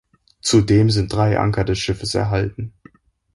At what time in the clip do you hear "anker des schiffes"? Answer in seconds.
1.39-2.15